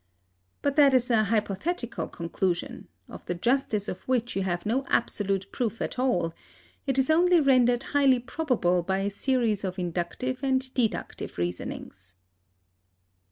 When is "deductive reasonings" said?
10.73-12.15